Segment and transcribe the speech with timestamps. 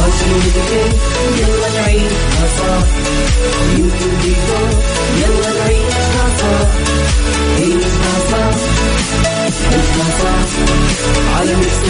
[0.00, 0.96] واشنطن
[1.38, 2.86] يلا نعيشها صح
[3.76, 4.70] يمكن بيكون
[5.20, 6.68] يلا نعيشها صح
[7.58, 8.56] عيشها صح
[9.70, 10.48] عيشها صح
[11.38, 11.80] على ميكس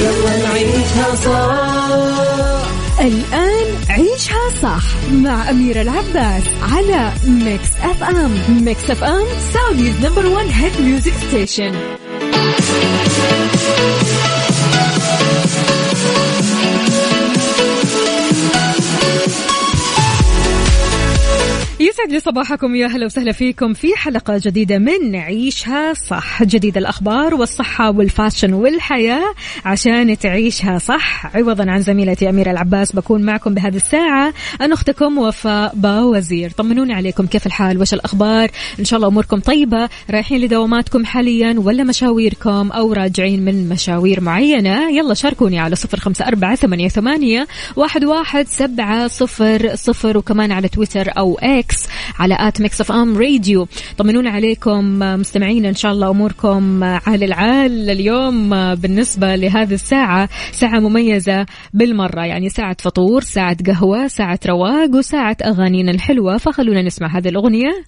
[0.00, 1.92] يلا نعيشها صح
[3.00, 4.82] الآن عيشها صح
[5.12, 11.72] مع أميرة العباس على ميكس أف أم Mix FM Saudi's number one hit music station
[21.92, 26.42] يسعد لي صباحكم يا هلا وسهلا فيكم في حلقة جديدة من نعيشها صح.
[26.42, 31.36] جديد الأخبار والصحة والفاشن والحياة عشان تعيشها صح.
[31.36, 34.34] عوضا عن زميلتي أميرة العباس بكون معكم بهذه الساعة.
[34.60, 36.50] أنا أختكم وفاء باوزير.
[36.50, 39.88] طمنوني عليكم كيف الحال؟ وش الأخبار؟ إن شاء الله أموركم طيبة.
[40.10, 46.26] رايحين لدواماتكم حاليا ولا مشاويركم أو راجعين من مشاوير معينة؟ يلا شاركوني على صفر خمسة
[46.26, 51.38] أربعة ثمانية, ثمانية واحد, واحد سبعة صفر صفر وكمان على تويتر أو
[51.82, 51.88] إكس
[52.18, 53.68] على at ميكس أف أم راديو.
[53.98, 60.28] طمنونا عليكم مستمعين إن شاء الله أموركم على العال اليوم بالنسبة لهذه الساعة.
[60.52, 66.36] ساعة مميزة بالمرة يعني ساعة فطور ساعة قهوة ساعة رواق وساعة أغانينا الحلوة.
[66.36, 67.84] فخلونا نسمع هذه الأغنية.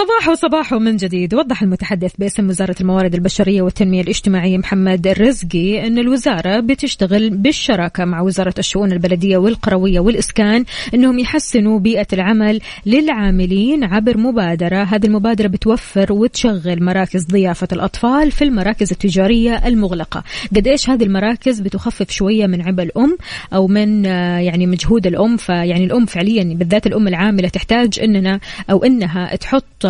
[0.00, 1.34] صباح صباح من جديد.
[1.34, 8.20] وضح المتحدث باسم وزارة الموارد البشرية والتنمية الاجتماعية محمد الرزقي أن الوزارة بتشتغل بالشراكة مع
[8.20, 14.82] وزارة الشؤون البلدية والقروية والإسكان أنهم يحسنوا بيئة العمل للعاملين عبر مبادرة.
[14.82, 20.24] هذه المبادرة بتوفر وتشغل مراكز ضيافة الأطفال في المراكز التجارية المغلقة.
[20.56, 23.16] قد إيش هذه المراكز بتخفف شوية من عبء الأم
[23.54, 28.40] أو من يعني مجهود الأم؟ فيعني الأم فعليا بالذات الأم العاملة تحتاج أننا
[28.70, 29.64] أو أنها تحط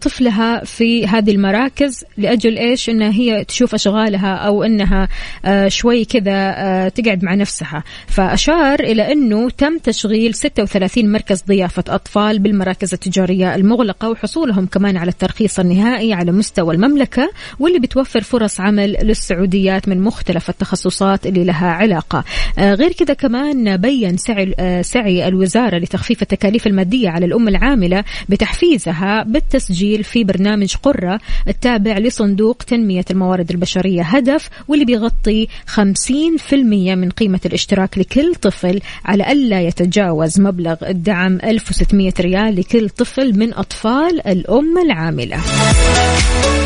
[0.00, 5.08] طفلها في هذه المراكز لأجل إيش؟ أنها هي تشوف أشغالها أو أنها
[5.44, 7.82] آه، شوي كذا آه، تقعد مع نفسها.
[8.06, 15.10] فأشار إلى أنه تم تشغيل 36 مركز ضيافة أطفال بالمراكز التجارية المغلقة وحصولهم كمان على
[15.10, 21.70] الترخيص النهائي على مستوى المملكة واللي بتوفر فرص عمل للسعوديات من مختلف التخصصات اللي لها
[21.70, 22.24] علاقة.
[22.58, 30.04] غير كذا كمان بين سعي, سعي الوزارة لتخفيف التكاليف المادية على الأم العاملة بتحفيزها بالتسجيل
[30.04, 36.54] في برنامج قرة التابع لصندوق تنمية الموارد البشرية هدف واللي بيغطي 50%
[36.94, 43.54] من قيمة الاشتراك لكل طفل على ألا يتجاوز مبلغ الدعم 1600 ريال لكل طفل من
[43.54, 45.36] أطفال الأم العاملة.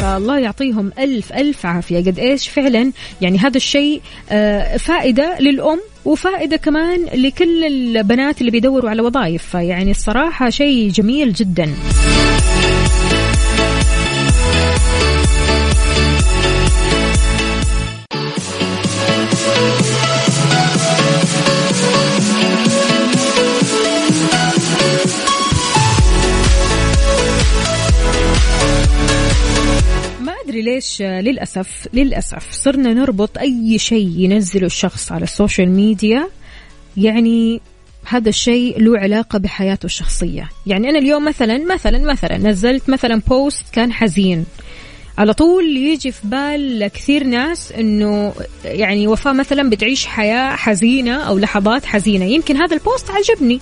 [0.01, 1.99] فالله يعطيهم ألف ألف عافية.
[1.99, 8.91] قد إيش فعلا؟ يعني هذا الشيء آه، فائدة للأم وفائدة كمان لكل البنات اللي بيدوروا
[8.91, 11.75] على وظائف فيعني الصراحة شيء جميل جدا.
[30.59, 36.29] ادري ليش؟ للأسف للأسف صرنا نربط أي شيء ينزله الشخص على السوشيال ميديا
[36.97, 37.61] يعني
[38.05, 40.49] هذا الشيء له علاقة بحياته الشخصية.
[40.67, 44.45] يعني أنا اليوم مثلا مثلا مثلا نزلت مثلا post كان حزين.
[45.19, 48.33] على طول يجي في بال كثير ناس إنه
[48.65, 52.25] يعني وفاة مثلا بتعيش حياة حزينة أو لحظات حزينة.
[52.25, 53.61] يمكن هذا ال post عجبني.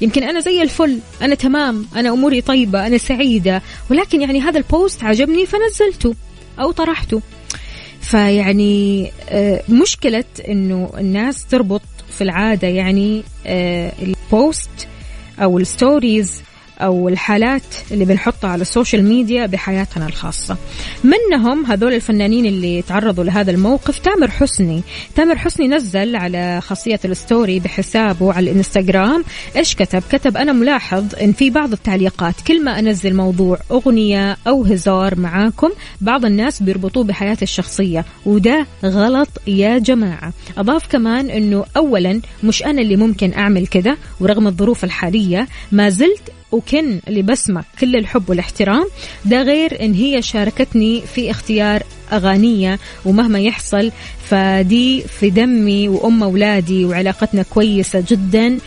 [0.00, 3.62] يمكن أنا زي الفل أنا تمام أنا أموري طيبة أنا سعيدة.
[3.90, 6.14] ولكن يعني هذا ال post عجبني فنزلته.
[6.60, 7.20] أو طرحته.
[8.00, 14.88] فيعني آه، مشكلة أنه الناس تربط في العادة يعني آه، ال post
[15.42, 16.42] أو ال stories
[16.78, 20.56] أو الحالات اللي بنحطها على السوشيال ميديا بحياتنا الخاصة.
[21.04, 24.82] منهم هذول الفنانين اللي تعرضوا لهذا الموقف تامر حسني.
[25.14, 29.24] تامر حسني نزل على خاصية ال story بحسابه على الإنستغرام
[29.56, 34.64] إيش كتب؟ كتب أنا ملاحظ إن في بعض التعليقات كل ما أنزل موضوع أغنية أو
[34.64, 35.70] هزار معاكم
[36.00, 40.32] بعض الناس بيربطوه بحياتي الشخصية وده غلط يا جماعة.
[40.58, 46.32] أضاف كمان أنه أولا مش أنا اللي ممكن أعمل كذا ورغم الظروف الحالية ما زلت
[46.58, 48.86] أكن لبسمة كل الحب والاحترام.
[49.24, 53.92] ده غير إن هي شاركتني في اختيار أغانية ومهما يحصل
[54.24, 58.58] فدي في دمي وأم أولادي وعلاقتنا كويسة جدا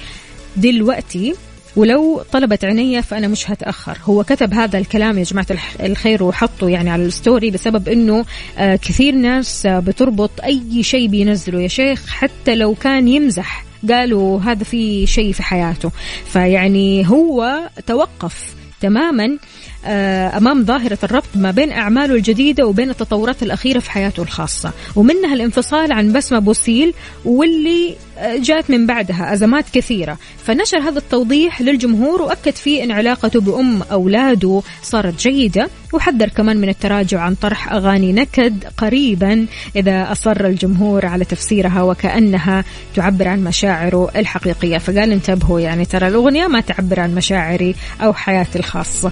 [0.57, 1.36] دلوقتي.
[1.75, 3.98] ولو طلبت عيني فأنا مش هتأخر.
[4.04, 5.45] هو كتب هذا الكلام يا جماعة
[5.84, 8.25] الخير وحطه يعني على الستوري بسبب أنه
[8.57, 11.62] آه، كثير ناس آه، بتربط أي شيء بينزله.
[11.62, 15.91] يا شيخ حتى لو كان يمزح قالوا هذا في شيء في حياته.
[16.25, 19.38] فيعني هو توقف تماما
[19.85, 24.71] آه، أمام ظاهرة الربط ما بين أعماله الجديدة وبين التطورات الأخيرة في حياته الخاصة.
[24.95, 26.94] ومنها الانفصال عن بسمة بوسيل
[27.25, 27.95] واللي
[28.25, 30.18] جاءت من بعدها أزمات كثيرة.
[30.46, 36.69] فنشر هذا التوضيح للجمهور وأكد فيه إن علاقته بأم أولاده صارت جيدة وحذر كمان من
[36.69, 42.64] التراجع عن طرح أغاني نكد قريبا إذا أصر الجمهور على تفسيرها وكأنها
[42.96, 44.78] تعبر عن مشاعره الحقيقية.
[44.78, 49.12] فقال انتبهوا يعني ترى الأغنية ما تعبر عن مشاعري أو حياتي الخاصة.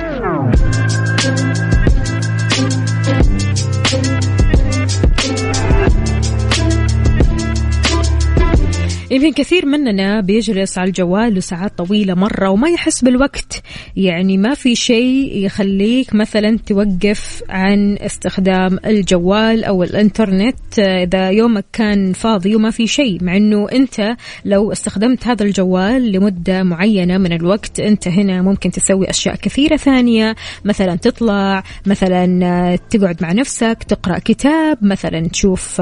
[9.11, 13.61] يمكن كثير مننا بيجلس على الجوال لساعات طويلة مرة وما يحس بالوقت.
[13.95, 22.13] يعني ما في شيء يخليك مثلا توقف عن استخدام الجوال أو الإنترنت إذا يومك كان
[22.13, 23.23] فاضي وما في شيء.
[23.23, 24.15] مع أنه أنت
[24.45, 30.35] لو استخدمت هذا الجوال لمدة معينة من الوقت أنت هنا ممكن تسوي أشياء كثيرة ثانية.
[30.65, 35.81] مثلا تطلع مثلا تقعد مع نفسك تقرأ كتاب مثلا تشوف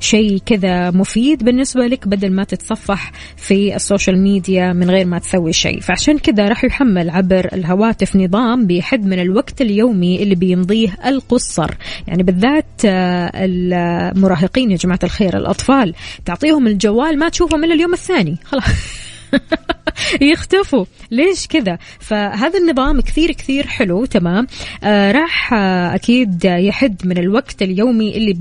[0.00, 5.18] شيء كذا مفيد بالنسبة لك بدل ما تتصفح تتصفح في السوشيال ميديا من غير ما
[5.18, 5.80] تسوي شيء.
[5.80, 11.70] فعشان كذا راح يحمل عبر الهواتف نظام بيحد من الوقت اليومي اللي بيمضيه القصر.
[12.08, 15.94] يعني بالذات آه، المراهقين يا جماعة الخير الأطفال.
[16.24, 18.36] تعطيهم الجوال ما تشوفهم إلا اليوم الثاني.
[18.44, 19.05] خلاص.
[20.20, 20.84] يختفوا.
[21.10, 24.46] ليش كذا؟ فهذا النظام كثير كثير حلو تمام.
[24.84, 28.32] آه راح آه أكيد يحد من الوقت اليومي اللي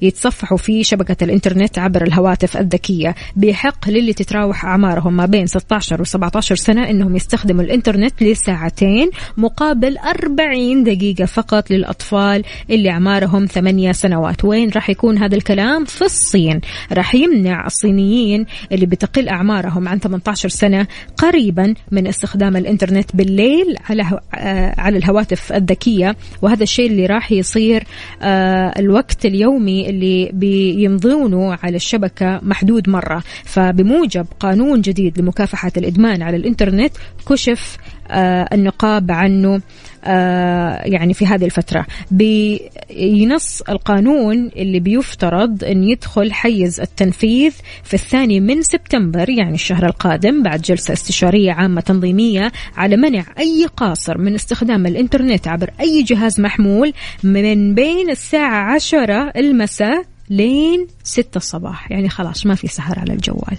[0.00, 3.14] بيتصفحوا فيه شبكة الإنترنت عبر الهواتف الذكية.
[3.36, 10.84] بيحق للي تتراوح أعمارهم ما بين 16 و17 سنة إنهم يستخدموا الإنترنت لساعتين مقابل 40
[10.84, 14.44] دقيقة فقط للأطفال اللي أعمارهم 8 سنوات.
[14.44, 16.60] وين راح يكون هذا الكلام؟ في الصين.
[16.92, 20.86] راح يمنع الصينيين اللي بتقل أعمارهم عن 18 سنة
[21.16, 26.16] قريبا من استخدام الإنترنت بالليل على آه، على الهواتف الذكية.
[26.42, 27.84] وهذا الشيء اللي راح يصير
[28.22, 33.22] آه، الوقت اليومي اللي بيمضونه على الشبكة محدود مرة.
[33.44, 36.92] فبموجب قانون جديد لمكافحة الإدمان على الإنترنت
[37.28, 37.78] كشف
[38.10, 39.60] النقاب عنه
[40.04, 41.86] آه، يعني في هذه الفترة.
[42.10, 47.52] بينص القانون اللي بيفترض أن يدخل حيز التنفيذ
[47.84, 53.66] في الثاني من سبتمبر يعني الشهر القادم بعد جلسة استشارية عامة تنظيمية على منع أي
[53.76, 61.36] قاصر من استخدام الإنترنت عبر أي جهاز محمول من بين الساعة عشرة المساء لين ستة
[61.36, 61.90] الصباح.
[61.90, 63.56] يعني خلاص ما في سهر على الجوال.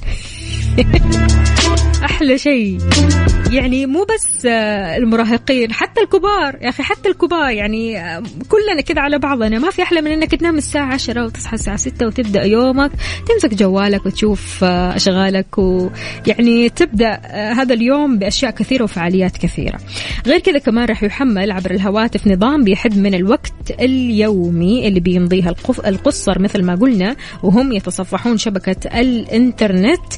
[2.04, 2.78] أحلى شيء.
[3.52, 6.58] يعني مو بس آه، المراهقين حتى الكبار.
[6.62, 9.60] يا أخي حتى الكبار يعني آه، كلنا كذا على بعضنا.
[9.60, 12.92] ما في أحلى من إنك تنام الساعة 10 وتصحى الساعة 6 وتبدأ يومك.
[13.28, 19.80] تمسك جوالك وتشوف آه، أشغالك ويعني تبدأ هذا اليوم بأشياء كثيرة وفعاليات كثيرة.
[20.28, 26.40] غير كذا كمان راح يحمل عبر الهواتف نظام بيحد من الوقت اليومي اللي بيمضيه القصر
[26.40, 27.16] مثل ما قلنا.
[27.44, 30.14] وهم يتصفحون شبكة الإنترنت.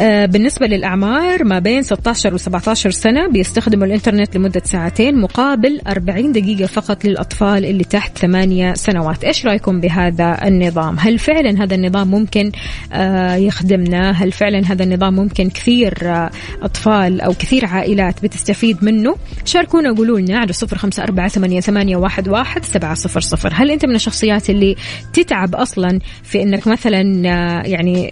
[0.00, 6.66] بالنسبة للأعمار ما بين 16 و 17 سنة بيستخدموا الإنترنت لمدة ساعتين مقابل 40 دقيقة
[6.66, 9.24] فقط للأطفال اللي تحت 8 سنوات.
[9.24, 12.52] إيش رأيكم بهذا النظام؟ هل فعلا هذا النظام ممكن
[12.92, 16.30] آه، يخدمنا؟ هل فعلا هذا النظام ممكن كثير آه،
[16.62, 21.96] أطفال أو كثير عائلات بتستفيد منه؟ شاركونا قولوا لنا على صفر خمسة أربعة ثمانية, ثمانية
[21.96, 23.52] واحد, واحد سبعة صفر صفر.
[23.54, 24.76] هل أنت من الشخصيات اللي
[25.12, 27.00] تتعب أصلا في أنك مثلا
[27.66, 28.10] يعني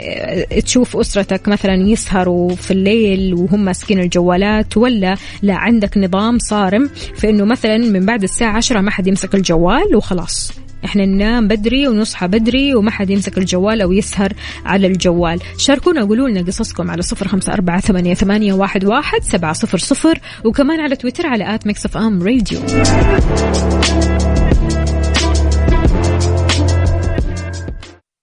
[0.65, 7.31] تشوف أسرتك مثلا يسهروا في الليل وهم ماسكين الجوالات ولا لا عندك نظام صارم في
[7.31, 10.53] إنه مثلا من بعد الساعة عشرة ما حد يمسك الجوال وخلاص.
[10.85, 14.33] إحنا ننام بدري ونصحى بدري وما حد يمسك الجوال أو يسهر
[14.65, 15.41] على الجوال.
[15.59, 20.21] شاركونا قولوا لنا قصصكم على صفر خمسة أربعة ثمانية, ثمانية واحد, واحد سبعة صفر صفر
[20.45, 22.61] وكمان على تويتر على at ميكس أف أم راديو.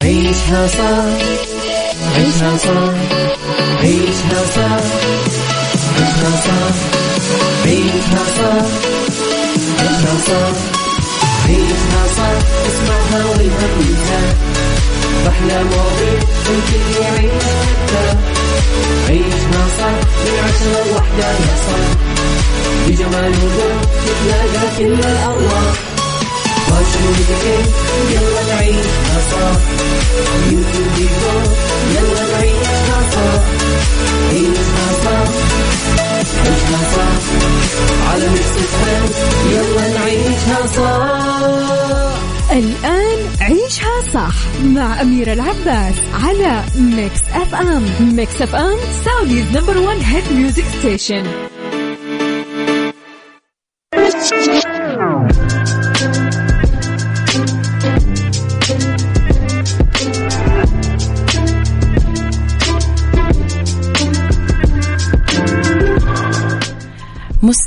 [0.03, 1.52] عيشها صح
[2.15, 2.93] عيشها صح
[3.82, 4.84] عيشها صح
[5.98, 6.75] عيشها صح
[7.65, 8.65] عيشها صح
[9.79, 10.55] عيشها صح
[11.48, 14.36] عيشها صح اسمعها والهم ينزاح
[15.27, 18.17] أحلى مواضيع الكل يعيش حتى
[19.10, 21.89] عيشها صح من عشرة لوحدة يا صاح
[22.88, 25.74] بجمال وذوق تتلاقى كل الأرواح
[26.83, 27.67] واتيكيت
[28.11, 29.59] يلا نعيشها صح
[30.47, 31.43] وديكور
[31.95, 33.41] يلا نعيشها صح
[34.31, 35.29] عيشها صح
[36.45, 37.23] عيشها صح
[38.11, 38.53] على ميكس
[39.51, 42.13] يلا نعيشها صح
[42.51, 47.85] الآن عيشها صح مع أميرة العباس على ميكس أف أم
[48.15, 51.24] ميكس أف أم Saudi's number one hit music station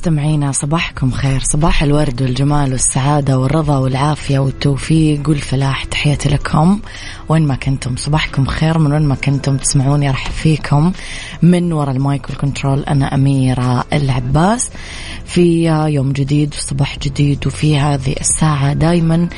[0.07, 1.41] مستمعينا صباحكم خير.
[1.41, 5.85] صباح الورد والجمال والسعادة والرضا والعافية والتوفيق والفلاح.
[5.85, 6.81] تحياتي لكم.
[7.29, 8.79] وين ما كنتم صباحكم خير.
[8.79, 10.93] من وين ما كنتم تسمعوني راح فيكم.
[11.43, 14.71] من وراء المايك وال control أنا أميرة العباس.
[15.25, 19.29] في يوم جديد وصباح جديد وفي هذه الساعة دايما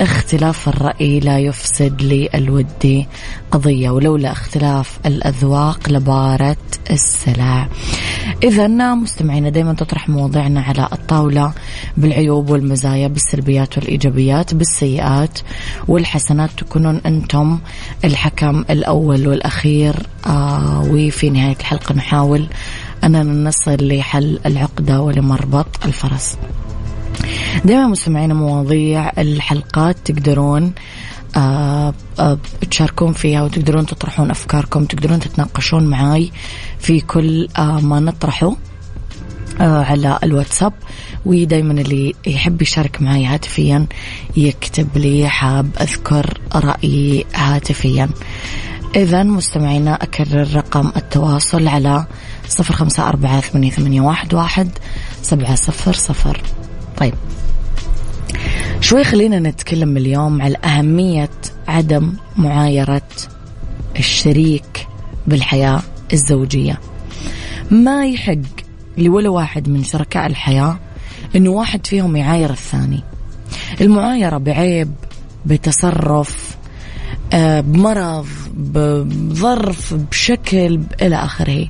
[0.00, 3.06] اختلاف الرأي لا يفسد للود
[3.50, 6.56] قضية ولولا اختلاف الأذواق لبارت
[6.90, 7.68] السلع.
[8.42, 11.52] إذا مستمعينا دايما تطرح مواضيعنا على الطاولة
[11.96, 15.38] بالعيوب والمزايا بالسلبيات والإيجابيات بالسيئات
[15.88, 17.58] والحسنات تكونون أنتم
[18.04, 19.94] الحكم الأول والأخير.
[20.26, 22.46] آه وفي نهاية الحلقة نحاول
[23.04, 26.36] أننا نصل لحل العقدة ولمربط الفرس.
[27.64, 30.72] دائما مستمعين مواضيع الحلقات تقدرون
[31.36, 32.38] آه آه
[32.70, 36.30] تشاركون فيها وتقدرون تطرحون أفكاركم تقدرون تتناقشون معاي
[36.78, 38.56] في كل آه ما نطرحه.
[39.60, 40.72] على الواتساب.
[41.26, 43.86] ودايما اللي يحب يشارك معي هاتفيا
[44.36, 48.08] يكتب لي حاب أذكر رأيي هاتفيا.
[48.96, 52.06] إذا مستمعينا أكرر رقم التواصل على
[52.48, 54.70] صفر خمسة أربعة ثمانية, ثمانية واحد, واحد
[55.22, 56.40] سبعة صفر صفر.
[56.96, 57.14] طيب
[58.80, 61.30] شوي خلينا نتكلم اليوم على أهمية
[61.68, 63.08] عدم معايرة
[63.98, 64.86] الشريك
[65.26, 65.82] بالحياة
[66.12, 66.80] الزوجية.
[67.70, 68.65] ما يحق
[68.98, 70.78] لولا واحد من شركاء الحياة
[71.36, 73.02] إنه واحد فيهم يعاير الثاني.
[73.80, 74.92] المعايرة بعيب
[75.46, 76.56] بتصرف
[77.32, 78.26] آه، بمرض
[78.56, 81.68] بظرف بشكل إلى آخره.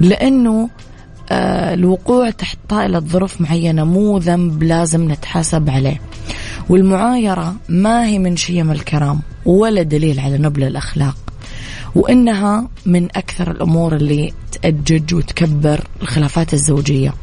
[0.00, 0.70] لأنه
[1.30, 6.00] آه، الوقوع تحت طائلة ظروف معينة مو ذنب لازم نتحاسب عليه.
[6.68, 11.23] والمعايرة ما هي من شيم الكرام ولا دليل على نبل الأخلاق.
[11.94, 17.14] وإنها من أكثر الأمور اللي تأجج وتكبر الخلافات الزوجية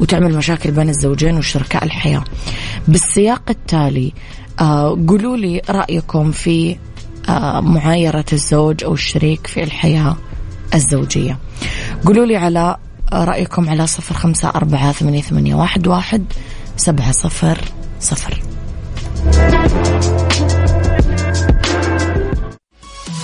[0.00, 2.24] وتعمل مشاكل بين الزوجين وشركاء الحياة.
[2.88, 4.12] بالسياق التالي
[4.60, 6.76] آه قولوا لي رأيكم في
[7.28, 10.16] آه معايرة الزوج أو الشريك في الحياة
[10.74, 11.38] الزوجية.
[12.06, 12.76] قولوا لي على
[13.12, 16.24] رأيكم على صفر خمسة أربعة ثمانية, ثمانية واحد, واحد
[16.76, 17.58] سبعة صفر
[18.00, 18.42] صفر.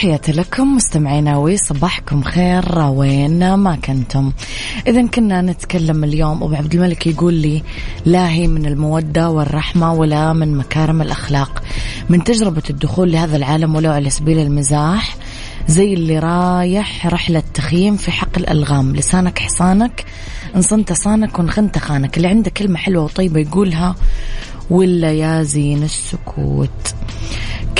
[0.00, 4.32] تحياتي لكم مستمعينا وصباحكم خير وين ما كنتم.
[4.86, 7.62] إذا كنا نتكلم اليوم أبو عبد الملك يقول لي
[8.04, 11.62] لا هي من المودة والرحمة ولا من مكارم الأخلاق.
[12.10, 15.16] من تجربة الدخول لهذا العالم ولو على سبيل المزاح
[15.68, 20.04] زي اللي رايح رحلة تخييم في حقل ألغام لسانك حصانك
[20.56, 22.16] إن صنت صانك وإن خنت خانك.
[22.16, 23.94] اللي عنده كلمة حلوة وطيبة يقولها
[24.70, 26.94] ولا يا زين السكوت.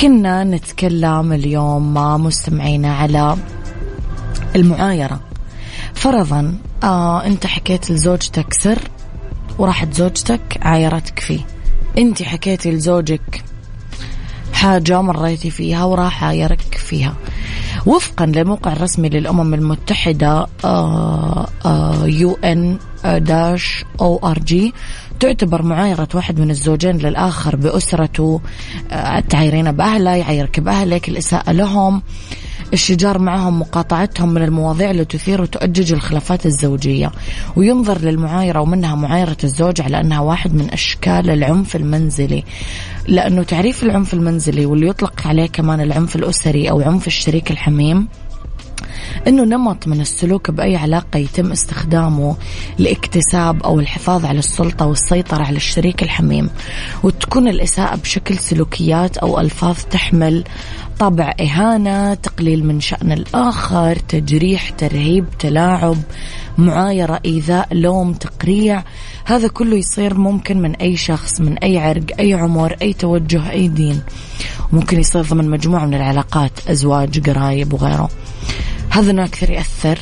[0.01, 3.37] كنا نتكلم اليوم مع مستمعينا على
[4.55, 5.19] المعايرة.
[5.93, 8.79] فرضا آه أنت حكيت لزوجتك سر
[9.59, 11.39] وراحت زوجتك عايرتك فيه.
[11.97, 13.43] أنت حكيتي لزوجك
[14.53, 17.13] حاجة مريتي فيها وراح عايرك فيها.
[17.85, 20.47] وفقا للموقع الرسمي للأمم المتحدة
[22.05, 24.73] UN dash ORG
[25.21, 28.41] تعتبر معايرة واحد من الزوجين للآخر بأسرته
[28.91, 32.01] آه، تعايرين بأهله يعايرك بأهلك الإساءة لهم.
[32.73, 37.11] الشجار معهم مقاطعتهم من المواضيع اللي تثير وتؤجج الخلافات الزوجية.
[37.55, 42.43] وينظر للمعايرة ومنها معايرة الزوج على أنها واحد من أشكال العنف المنزلي.
[43.07, 48.07] لأنه تعريف العنف المنزلي واللي يطلق عليه كمان العنف الأسري أو عنف الشريك الحميم
[49.27, 52.35] إنه نمط من السلوك بأي علاقة يتم استخدامه
[52.77, 56.49] لاكتساب أو الحفاظ على السلطة والسيطرة على الشريك الحميم
[57.03, 60.43] وتكون الإساءة بشكل سلوكيات أو ألفاظ تحمل
[60.99, 65.97] طبع إهانة تقليل من شأن الآخر تجريح ترهيب تلاعب
[66.57, 68.83] معايرة إيذاء لوم تقريع.
[69.25, 73.67] هذا كله يصير ممكن من أي شخص من أي عرق أي عمر أي توجه أي
[73.67, 74.01] دين.
[74.73, 78.09] ممكن يصير ضمن مجموعة من العلاقات أزواج قرايب وغيره.
[78.91, 79.99] هذا أنه أكثر يأثر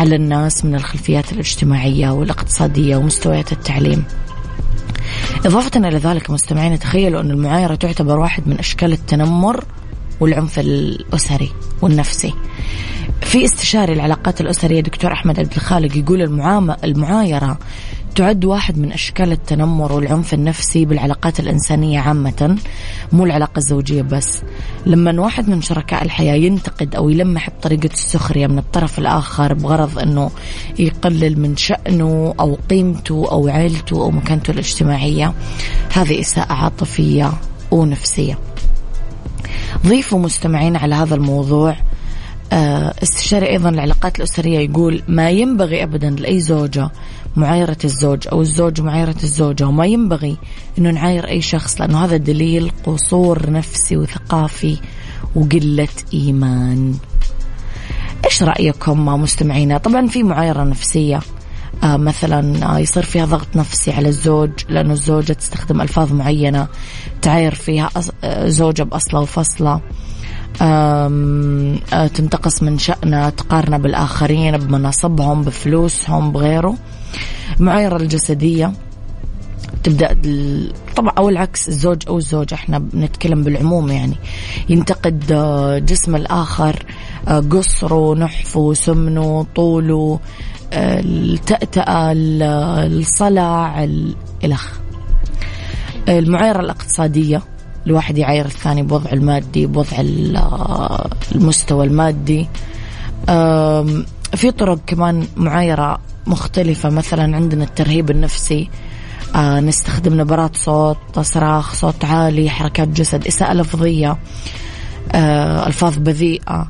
[0.00, 4.04] على الناس من الخلفيات الاجتماعية والاقتصادية ومستويات التعليم.
[5.46, 9.64] إضافة إلى ذلك مستمعين تخيلوا أن المعايرة تعتبر واحد من أشكال التنمر
[10.20, 11.50] والعنف الأسري
[11.82, 12.34] والنفسي.
[13.20, 16.22] في استشاري العلاقات الأسرية دكتور أحمد عبد الخالق يقول
[16.84, 17.58] المعايرة
[18.14, 22.58] تعد واحد من أشكال التنمر والعنف النفسي بالعلاقات الإنسانية عامة
[23.12, 24.42] مو العلاقة الزوجية بس.
[24.86, 30.30] لما واحد من شركاء الحياة ينتقد أو يلمح بطريقة السخرية من الطرف الآخر بغرض أنه
[30.78, 35.34] يقلل من شأنه أو قيمته أو عيلته أو مكانته الاجتماعية
[35.94, 37.32] هذه إساءة عاطفية
[37.70, 38.38] ونفسية.
[39.86, 41.76] ضيفوا مستمعين على هذا الموضوع
[42.54, 46.90] استشاري أيضا العلاقات الأسرية يقول ما ينبغي أبدا لأي زوجة
[47.36, 50.36] معايرة الزوج أو الزوج معايرة الزوجة وما ينبغي
[50.78, 54.76] أنه نعاير أي شخص لأنه هذا دليل قصور نفسي وثقافي
[55.34, 56.94] وقلة إيمان.
[58.24, 61.20] إيش رأيكم مستمعينا؟ طبعا في معايرة نفسية
[61.82, 66.68] آه مثلا آه يصير فيها ضغط نفسي على الزوج لأنه الزوجة تستخدم ألفاظ معينة
[67.22, 67.90] تعاير فيها
[68.24, 69.70] آه، زوجة بأصلة وفصلة.
[69.70, 69.80] آه
[72.14, 76.74] تنتقص من شأنه تقارنه بالآخرين بمناصبهم بفلوسهم بغيره.
[77.60, 78.72] المعايرة الجسدية.
[79.82, 80.16] تبدأ
[80.96, 84.16] طبعا أو العكس الزوج أو الزوجة إحنا بنتكلم بالعموم يعني.
[84.68, 86.86] ينتقد آه، جسم الآخر
[87.26, 90.20] قصره نحفه سمنه طوله
[90.72, 92.12] التأتأة
[92.86, 94.78] الصلع الإلخ
[96.08, 97.42] المعايرة الاقتصادية.
[97.86, 99.96] الواحد يعاير الثاني بوضع المادي بوضع
[101.34, 102.48] المستوى المادي.
[104.34, 106.90] في طرق كمان معايرة مختلفة.
[106.90, 108.70] مثلا عندنا الترهيب النفسي.
[109.34, 114.16] آه، نستخدم نبرات صوت صراخ صوت عالي حركات جسد إساءة لفظية.
[115.12, 116.68] آه، ألفاظ بذيئة.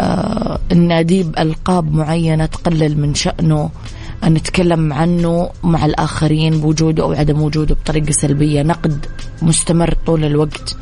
[0.00, 3.70] آه النادي بألقاب معينة تقلل من شأنه.
[4.24, 9.06] نتكلم عنه مع الآخرين بوجوده أو عدم وجوده بطريقة سلبية نقد
[9.42, 10.76] مستمر طول الوقت.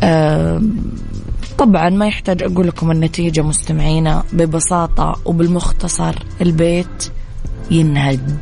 [0.00, 0.62] آه
[1.58, 7.10] طبعا ما يحتاج أقول لكم النتيجة مستمعينا ببساطة وبالمختصر البيت
[7.70, 8.38] ينهد.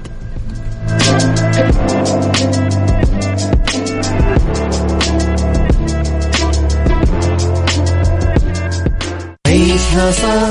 [9.46, 10.48] عيشها صح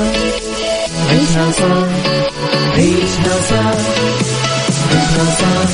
[1.10, 2.11] عيشها صح
[2.74, 3.78] عيشها صح
[4.90, 5.70] عيشها صح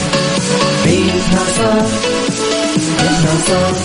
[0.87, 1.87] عيشها صح
[3.00, 3.78] عيشها صح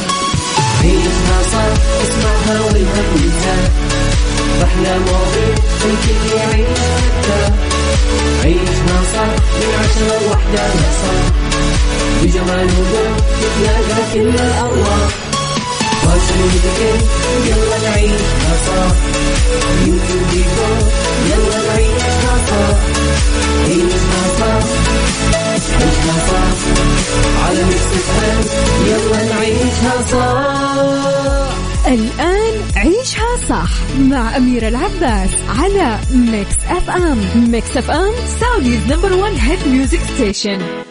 [0.84, 1.73] عيشها صح
[2.04, 3.69] اسمعها والهم ينزاح
[4.63, 6.80] أحلى مواضيع الكل يعيش
[8.43, 11.26] عيشها صح من عشرة لوحدة يا صاح
[12.23, 15.10] بجمال وذوق تتلاقى كل الأرواح
[17.47, 18.95] يلا نعيشها صح
[21.30, 21.83] يلا نعيشها
[31.88, 39.67] الآن عيشها صح مع أميرة العباس على Mix FM Mix FM Saudi's number one hit
[39.67, 40.83] music station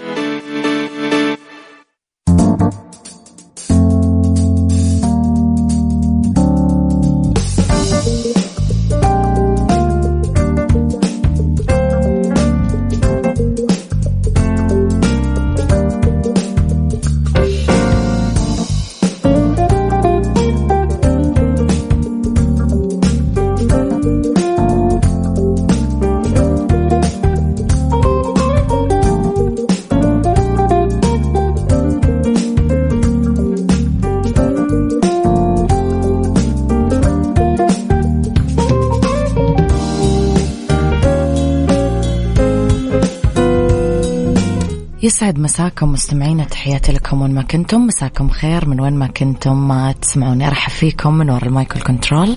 [45.12, 47.86] يسعد مساكم مستمعينا تحياتي لكم وين ما كنتم.
[47.86, 49.68] مساكم خير من وين ما كنتم.
[49.68, 52.36] ما تسمعوني أرحب فيكم من وراء المايكل كنترول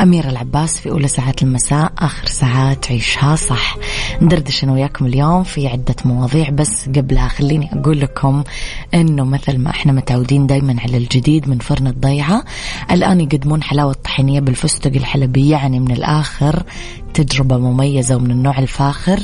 [0.00, 3.76] أميرة العباس في أولى ساعات المساء آخر ساعات عيشها صح.
[4.22, 8.44] ندردش أنا وياكم اليوم في عدة مواضيع بس قبلها خليني أقول لكم
[8.94, 12.44] أنه مثل ما إحنا متعودين دايما على الجديد من فرن الضيعة
[12.90, 16.62] الآن يقدمون حلاوة طحينية بالفستق الحلبي يعني من الآخر
[17.14, 19.18] تجربة مميزة ومن النوع الفاخر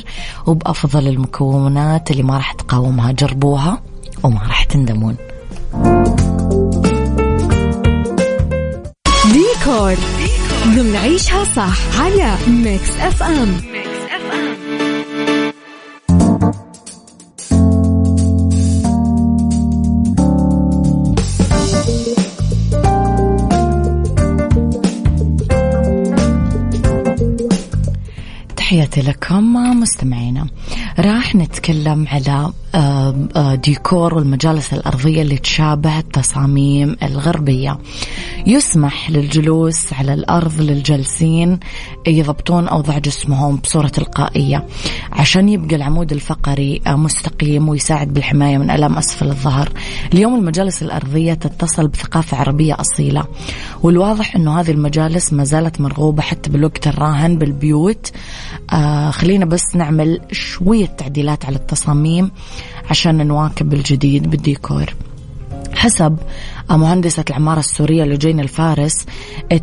[0.46, 3.82] وبأفضل المكونات اللي ما راح تقاومها جربوها
[4.22, 5.16] وما راح تندمون.
[9.32, 9.94] ديكور.
[10.64, 13.83] ضمن عيشها صح على Mix FM.
[28.74, 30.46] تحياتي لكم مستمعينا.
[30.98, 37.78] راح نتكلم على آه، آه، ديكور والمجالس الأرضية اللي تشابه التصاميم الغربية.
[38.46, 41.60] يسمح للجلوس على الأرض للجالسين
[42.06, 44.66] يضبطون أوضاع جسمهم بصورة تلقائية
[45.12, 49.68] عشان يبقى العمود الفقري آه، مستقيم ويساعد بالحماية من ألم أسفل الظهر.
[50.14, 53.24] اليوم المجالس الأرضية تتصل بثقافة عربية أصيلة
[53.82, 58.10] والواضح أنه هذه المجالس ما زالت مرغوبة حتى بالوقت الراهن بالبيوت.
[59.10, 62.30] خلينا بس نعمل شوية تعديلات على التصاميم
[62.90, 64.94] عشان نواكب الجديد بالديكور.
[65.76, 66.16] حسب
[66.70, 69.06] مهندسة العمارة السورية لجين الفارس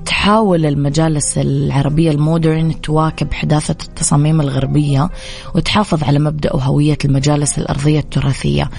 [0.06, 5.10] تحاول المجالس العربية المودرن تواكب حداثة التصاميم الغربية
[5.56, 8.70] وتحافظ على مبدأ وهوية المجالس الأرضية التراثية.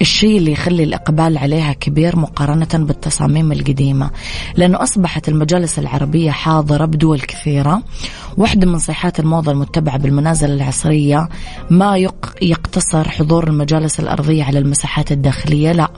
[0.00, 4.10] الشيء اللي يخلي الإقبال عليها كبير مقارنة بالتصاميم القديمة
[4.56, 7.82] لأنه أصبحت المجالس العربية حاضرة بدول كثيرة.
[8.36, 11.28] واحدة من صيحات الموضة المتبعة بالمنازل العصرية
[11.70, 12.08] ما
[12.42, 15.90] يقتصر حضور المجالس الأرضية على المساحات الداخلية لا.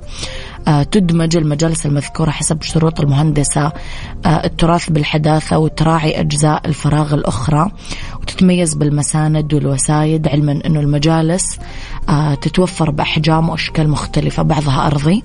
[0.90, 3.72] تدمج المجالس المذكورة حسب شروط المهندسة
[4.26, 7.70] آه، التراث بالحداثة وتراعي أجزاء الفراغ الأخرى
[8.22, 11.58] وتتميز بالمساند والوسايد علما أنه المجالس
[12.08, 15.22] آه، تتوفر بأحجام وأشكال مختلفة بعضها أرضي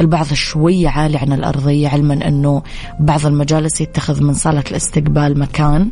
[0.00, 2.62] البعض شوية عالي عن الأرضية علما أنه
[3.00, 5.90] بعض المجالس يتخذ من صالة الاستقبال مكان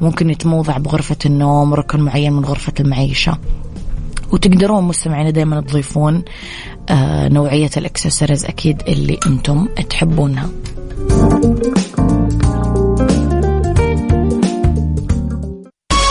[0.00, 3.38] ممكن يتموضع بغرفة النوم ركن معين من غرفة المعيشة.
[4.32, 6.24] وتقدرون مستمعين دائما تضيفون
[6.88, 10.48] آه نوعية الإكسسوارز أكيد اللي أنتم تحبونها.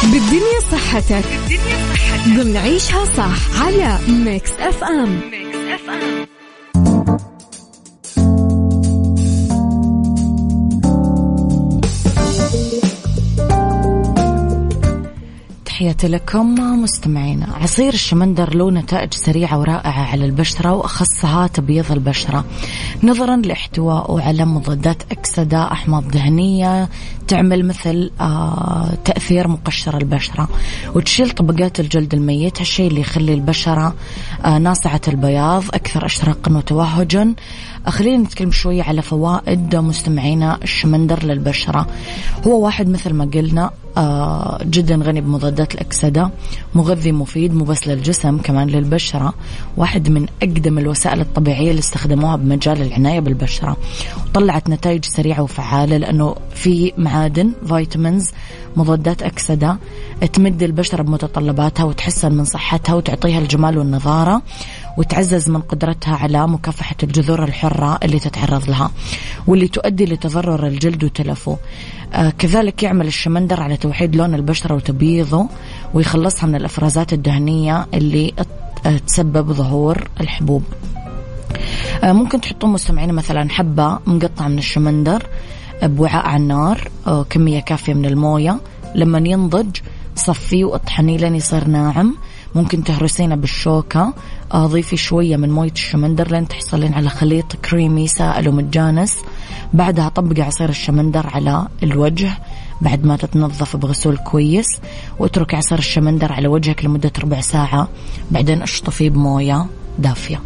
[0.03, 1.25] بالدنيا صحتك.
[1.25, 2.37] بالدنيا صحتك.
[2.37, 5.19] ضمن عيشها صح على Mix FM.
[5.31, 6.25] Mix FM.
[15.75, 22.45] تحياتي لكم مستمعينا عصير الشمندر له نتائج سريعة ورائعة على البشرة وأخصها تبييض البشرة.
[23.03, 26.89] نظرا لاحتوائه على مضادات أكسدة أحماض دهنية
[27.27, 30.47] تعمل مثل آه تأثير مقشر البشرة.
[30.95, 33.95] وتشيل طبقات الجلد الميت هالشيء اللي يخلي البشرة
[34.45, 37.33] آه ناصعة البياض أكثر أشراقا وتوهجا.
[37.87, 41.87] خلينا نتكلم شوية على فوائد مستمعينا الشمندر للبشرة.
[42.47, 46.29] هو واحد مثل ما قلنا آه جدا غني بمضادات الأكسدة
[46.75, 49.33] مغذي مفيد مو بس للجسم كمان للبشرة.
[49.77, 53.77] واحد من أقدم الوسائل الطبيعية اللي استخدموها بمجال العناية بالبشرة.
[54.25, 58.31] وطلعت نتائج سريعة وفعالة لأنه في معادن فيتامينز
[58.75, 59.77] مضادات أكسدة
[60.33, 64.41] تمد البشرة بمتطلباتها وتحسن من صحتها وتعطيها الجمال والنضارة
[64.97, 68.91] وتعزز من قدرتها على مكافحة الجذور الحرة اللي تتعرض لها
[69.47, 71.57] واللي تؤدي لتضرر الجلد وتلفه.
[72.13, 75.47] آه كذلك يعمل الشمندر على توحيد لون البشرة وتبييضه
[75.93, 78.33] ويخلصها من الأفرازات الدهنية اللي
[79.07, 80.63] تسبب ظهور الحبوب.
[82.03, 85.23] آه ممكن تحطون مستمعين مثلا حبة مقطعة من الشمندر
[85.83, 88.59] بوعاء على النار آه كمية كافية من الموية.
[88.95, 89.77] لما ينضج
[90.15, 92.15] صفيه وأطحنيه لين يصير ناعم.
[92.55, 94.13] ممكن تهرسينه بالشوكة
[94.53, 99.17] ضيفي شوية من موية الشمندر لين تحصلين على خليط كريمي سائل ومتجانس.
[99.73, 102.31] بعدها طبقي عصير الشمندر على الوجه
[102.81, 104.67] بعد ما تتنظف بغسول كويس
[105.19, 107.87] واترك عصير الشمندر على وجهك لمدة ربع ساعة
[108.31, 109.65] بعدين اشطفيه بموية
[109.99, 110.41] دافية.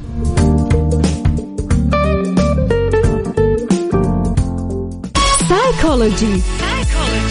[5.50, 6.42] سايكولوجي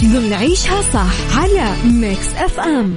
[0.04, 2.96] ضمن عيشها صح على Mix FM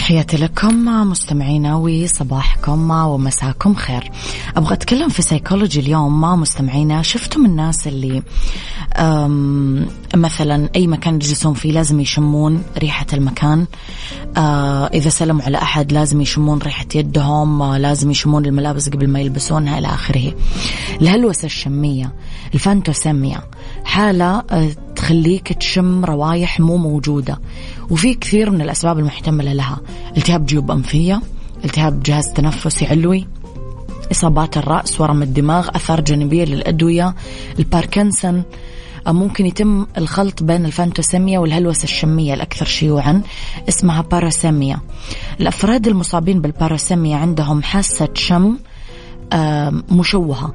[0.00, 4.10] تحياتي لكم مستمعينا وصباحكم ومساكم خير.
[4.56, 8.22] أبغى أتكلم في سيكولوجي اليوم مع مستمعينا شفتم الناس اللي
[10.14, 13.66] مثلا أي مكان يجلسون فيه لازم يشمون ريحة المكان.
[14.36, 19.78] آه، إذا سلموا على أحد لازم يشمون ريحة يدهم لازم يشمون الملابس قبل ما يلبسونها
[19.78, 20.32] إلى آخره.
[21.02, 22.12] الهلوسة الشمية
[22.54, 23.40] الفانتوسيميا
[23.84, 27.40] حالة آه، تخليك تشم روايح مو موجودة.
[27.90, 29.80] وفي كثير من الأسباب المحتملة لها.
[30.16, 31.22] التهاب جيوب أنفية
[31.64, 33.26] التهاب جهاز تنفسي علوي
[34.12, 37.14] إصابات الرأس ورم الدماغ أثار جانبية للأدوية
[37.58, 38.42] الباركنسون
[39.06, 43.22] ممكن يتم الخلط بين ال phantosmia والهلوسة الشمية الأكثر شيوعا
[43.68, 44.80] اسمها parosmia.
[45.40, 48.56] الأفراد المصابين بال parosmia عندهم حاسة شم
[49.90, 50.54] مشوهة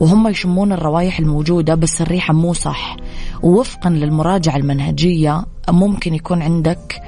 [0.00, 2.96] وهم يشمون الروائح الموجودة بس الريحة مو صح.
[3.42, 7.02] ووفقا للمراجعة المنهجية ممكن يكون عندك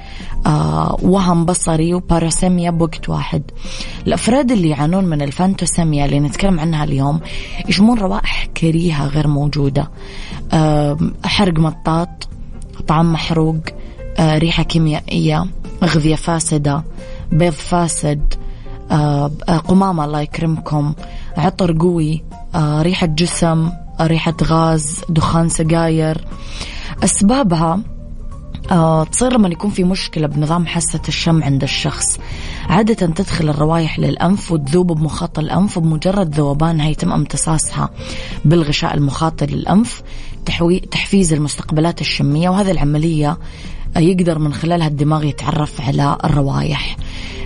[0.46, 3.42] آه وهم بصري و parosmia بوقت واحد.
[4.06, 7.20] الأفراد اللي يعانون من ال phantosmia اللي نتكلم عنها اليوم
[7.68, 9.90] يشمون روائح كريهة غير موجودة.
[11.24, 12.28] حرق مطاط
[12.88, 13.56] طعم محروق
[14.18, 15.46] آه ريحة كيميائية
[15.82, 16.84] أغذية فاسدة
[17.32, 18.34] بيض فاسد
[18.90, 19.26] آه
[19.68, 20.94] قمامة الله يكرمكم
[21.36, 22.24] عطر قوي
[22.56, 26.24] ريحة جسم ريحة غاز دخان سجاير.
[27.04, 27.80] أسبابها
[28.70, 32.18] آه تصير لما يكون في مشكلة بنظام حاسة الشم عند الشخص.
[32.68, 37.90] عادة تدخل الروائح للأنف وتذوب بمخاط الأنف وبمجرد ذوبانها يتم امتصاصها
[38.44, 40.02] بالغشاء المخاطي للأنف
[40.90, 43.38] تحفيز المستقبلات الشمية وهذه العملية
[43.98, 46.96] يقدر من خلالها الدماغ يتعرف على الروائح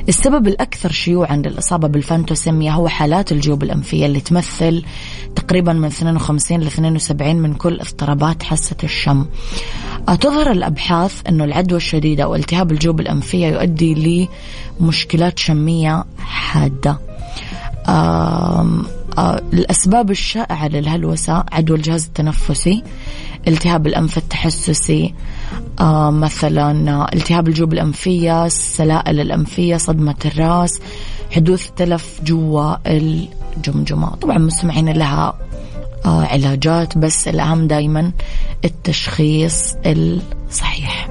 [0.08, 4.84] السبب الأكثر شيوعا للإصابة بالفانتوسيميا هو حالات الجيوب الأنفية اللي تمثل
[5.36, 9.26] تقريبا من 52 ل 72 من كل اضطرابات حاسة الشم.
[10.20, 14.28] تظهر الأبحاث أنه العدوى الشديدة أو التهاب الجيوب الأنفية يؤدي
[14.80, 16.98] لمشكلات شمية حادة.
[19.52, 22.82] الأسباب الشائعة للهلوسة عدوى الجهاز التنفسي
[23.48, 25.14] التهاب الأنف التحسسي
[26.10, 30.80] مثلا التهاب الجيوب الأنفية السلائل الأنفية صدمة الرأس
[31.30, 35.38] حدوث تلف جوا الجمجمة طبعا مستمعين لها
[36.04, 38.12] آه علاجات بس الأهم دايما
[38.64, 41.08] التشخيص الصحيح.